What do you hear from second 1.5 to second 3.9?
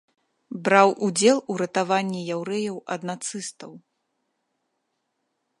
у ратаванні яўрэяў ад нацыстаў.